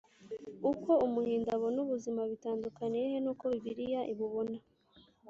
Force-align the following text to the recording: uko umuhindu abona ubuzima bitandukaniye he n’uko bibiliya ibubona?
uko 0.71 0.91
umuhindu 1.05 1.47
abona 1.55 1.77
ubuzima 1.85 2.21
bitandukaniye 2.31 3.05
he 3.11 3.17
n’uko 3.23 3.43
bibiliya 3.53 4.01
ibubona? 4.13 4.57